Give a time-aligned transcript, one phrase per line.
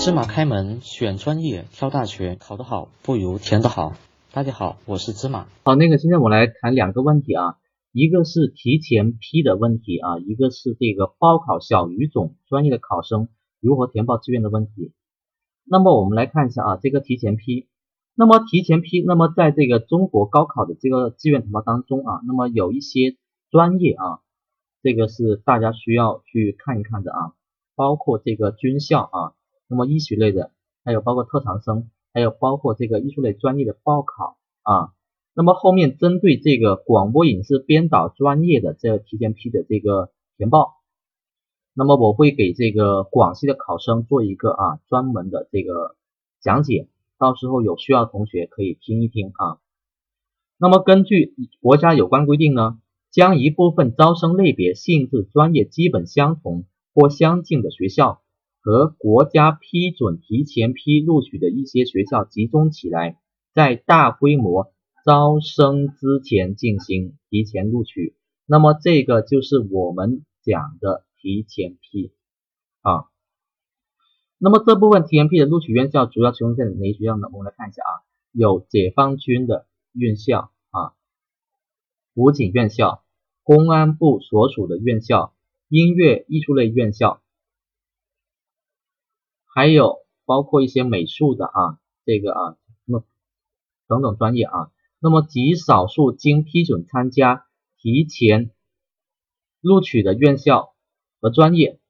[0.00, 3.94] 芝麻开门，选专业，挑大学，考得好不如填得好。
[4.32, 5.48] 大家好，我是芝麻。
[5.64, 7.56] 好，那个现在我来谈两个问题啊，
[7.90, 13.28] 一个是提前批的问题啊，一个是这个报考小语种专业的考生
[13.60, 14.92] 如何填报志愿的问题。
[15.64, 17.66] 那么我们来看一下啊，这个提前批，
[18.14, 23.16] 那么提前批，那么在这个中国高考的这个志愿填报当中啊，那么有一些
[23.50, 24.20] 专业啊，
[24.80, 27.34] 这个是大家需要去看一看的啊，
[27.74, 29.34] 包括这个军校啊。
[29.68, 30.50] 那么医学类的，
[30.84, 34.92] 还有包括特长生，还有包括这个艺术类专业的报考啊。
[35.34, 40.76] 那么后面针对这个广播影视编导专业的这个提前批的这个填报，
[41.74, 45.94] 那么我会给这个广西的考生做一个啊专门的这个
[46.40, 46.88] 讲解，
[47.18, 49.60] 到时候有需要的同学可以听一听啊。
[50.56, 52.80] 那么根据国家有关规定呢，
[53.12, 58.22] 将一部分招生类别、性质、专业基本相同或相近的学校。
[58.60, 63.18] 和国家批准提前批录取的一些学校集中起来，
[63.54, 64.72] 在大规模
[65.04, 68.14] 招生之前进行提前录取，
[68.46, 72.12] 那么这个就是我们讲的提前批
[72.82, 73.04] 啊。
[74.38, 77.28] 那么这部分提前批的录取院校主要集中在哪些学校呢？
[77.32, 77.92] 我们来看一下啊，
[78.32, 80.92] 有解放军的院校啊，
[82.14, 83.02] 武警院校、
[83.42, 85.34] 公安部所属的院校、
[85.68, 87.22] 音乐艺术类院校。
[89.58, 93.04] 还有包括一些美术的啊，这个啊，那么
[93.88, 94.70] 等等专业啊，
[95.00, 97.44] 那么极少数经批准参加
[97.76, 98.52] 提前
[99.60, 100.76] 录取的院校
[101.20, 101.80] 和专业，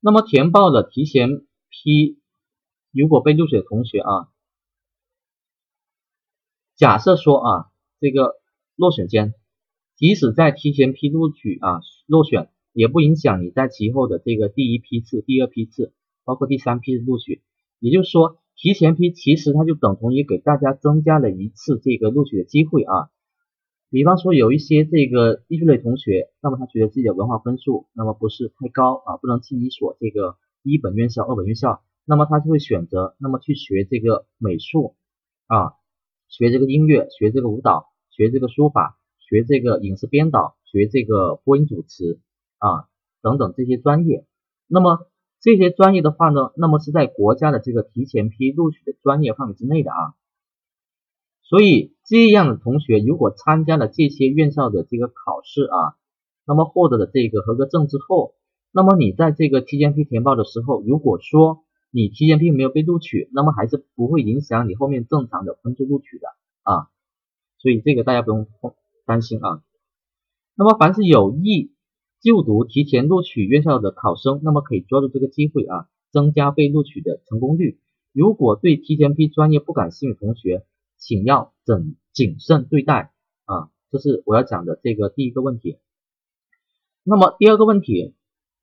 [0.00, 2.20] 那么填报的提前批，
[2.90, 4.30] 如果被录取的同学啊，
[6.74, 8.40] 假设说啊，这个
[8.76, 9.34] 落选间，
[9.94, 15.92] 即使在提前批录取啊落选，也不影响你在其后的这个第一批次、第二批次。
[16.24, 17.42] 包括第三批的录取，
[17.78, 23.10] 也就是说提前批其实它就等同于给大家增加了一次这个录取的机会啊。
[23.90, 34.96] 比方说有一些这个艺术类同学，那么他觉得自己的文化分数那么不是太高啊，不能进一所这个一本院校、二本院校，那么他就会选择那么去学这个美术
[35.46, 35.74] 啊，
[36.28, 42.18] 学这个音乐，学这个舞蹈，学这个书法，学这个影视编导，学这个播音主持
[42.58, 42.88] 啊
[43.22, 44.24] 等等这些专业，
[44.66, 45.06] 那么。
[45.44, 50.14] 这些专业的话呢，那么是在国家的这个提前批录取的专业范围之内的啊，
[51.42, 55.96] 所以这样的同学如果参加了这些院校的这个考试啊，
[56.46, 58.32] 那么获得了这个合格证之后，
[58.72, 66.26] 那么你在这个提前批填报的时候，如果说你提前批没有被录取，那么还是不会影响你后面正常的分数录取的
[66.62, 66.88] 啊，
[67.58, 68.48] 所以这个大家不用
[69.04, 69.62] 担心啊。
[70.54, 71.73] 那么凡是有意。
[72.24, 77.78] 就读提前录取院校的考生，那么可以抓住这个机会啊，增加被录取的成功率。
[78.14, 80.64] 如果对提前批专业不感兴趣同学，
[80.96, 83.12] 请要谨谨慎对待
[83.44, 85.76] 啊，这是我要讲的这个第一个问题。
[87.02, 88.14] 那么第二个问题，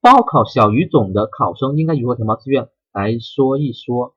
[0.01, 2.67] 报考小语种的考生应该如何填报志愿？
[2.91, 4.15] 来说一说。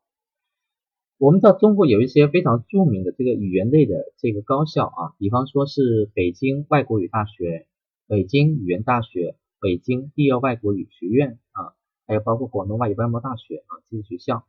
[1.18, 7.66] 我们知道中国有一些非常著名的这个语言类的这个高校啊，比方说是北京外国语大学。
[8.06, 11.72] 北京语言大学、北京第二外国语学院啊，
[12.06, 14.44] 还有包括广东外语外贸大学啊这些学校。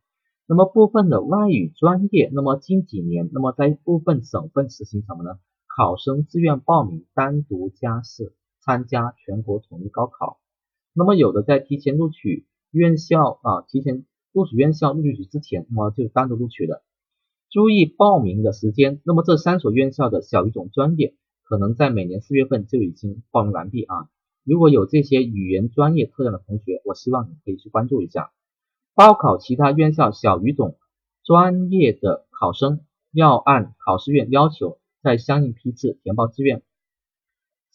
[0.45, 5.39] 那么部分的外语专业，那么近几年，那么在部分省份实行什么呢？
[5.73, 10.37] 考生自愿报名单独加试参加全国统一高考。
[10.93, 16.83] 那么有的在提前录取院校啊，提前录取院校录取之前，那么就单独录取了。
[17.49, 18.99] 注意报名的时间。
[19.05, 21.15] 那么这三所院校的小语种专业。
[21.45, 24.09] 可能在每年四月份就已经报名完毕啊！
[24.43, 28.31] 如果有这些语言专业特长的同学，我希望你可以去关注一下。
[28.95, 30.77] 报考其他院校小语种
[31.23, 36.63] 专业的考生，要按考试院要求，在相应批次填报志愿。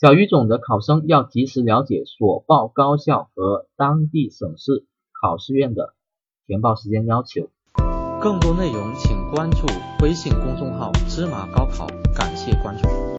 [0.01, 5.95] 小语种的考生要及时了解所报高校和当地省市考试院的
[6.47, 7.51] 填报时间要求。
[8.21, 9.67] 更多内容请关注
[10.03, 13.01] 微信公众号“芝麻高考”，感谢关注。